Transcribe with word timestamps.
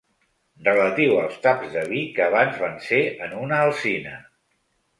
Relatiu 0.67 1.13
als 1.23 1.35
taps 1.43 1.75
de 1.75 1.83
vi 1.93 2.01
que 2.17 2.25
abans 2.29 2.59
van 2.63 2.81
ser 2.89 3.05
en 3.27 3.39
una 3.45 3.63
alzina. 3.69 4.19